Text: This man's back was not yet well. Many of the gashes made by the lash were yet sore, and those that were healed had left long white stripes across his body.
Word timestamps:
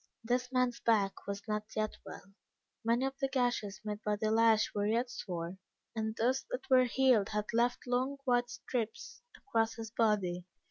This 0.23 0.51
man's 0.51 0.79
back 0.79 1.27
was 1.27 1.47
not 1.47 1.75
yet 1.75 1.95
well. 2.03 2.33
Many 2.83 3.05
of 3.05 3.19
the 3.19 3.27
gashes 3.27 3.79
made 3.85 4.01
by 4.03 4.15
the 4.15 4.31
lash 4.31 4.73
were 4.73 4.87
yet 4.87 5.11
sore, 5.11 5.59
and 5.95 6.15
those 6.15 6.43
that 6.49 6.67
were 6.71 6.85
healed 6.85 7.29
had 7.29 7.45
left 7.53 7.85
long 7.85 8.17
white 8.25 8.49
stripes 8.49 9.21
across 9.37 9.75
his 9.75 9.91
body. 9.91 10.47